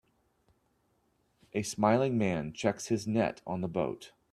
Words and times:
A 1.53 1.61
smiling 1.61 2.17
man 2.17 2.53
checks 2.53 2.87
his 2.87 3.05
net 3.05 3.39
on 3.45 3.61
the 3.61 3.67
boat. 3.67 4.13